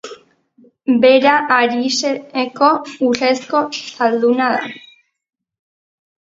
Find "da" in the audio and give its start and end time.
4.57-4.73